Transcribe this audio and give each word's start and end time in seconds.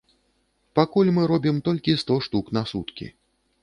Пакуль 0.79 1.13
мы 1.19 1.27
робім 1.33 1.61
толькі 1.69 1.99
сто 2.03 2.13
штук 2.27 2.53
на 2.61 2.69
суткі. 2.75 3.05